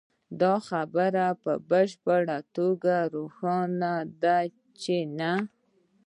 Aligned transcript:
دا 0.41 0.53
خبره 0.69 1.25
په 1.43 1.51
بشپړه 1.69 2.37
توګه 2.55 2.95
روښانه 3.13 3.93
ده 4.21 4.39
چې 4.81 4.95
نه 5.19 5.33